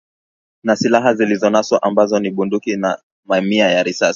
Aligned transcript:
na 0.63 0.75
silaha 0.75 1.13
zilizonaswa 1.13 1.83
ambazo 1.83 2.19
ni 2.19 2.31
bunduki 2.31 2.75
na 2.75 2.97
mamia 3.25 3.71
ya 3.71 3.83
risasi 3.83 4.09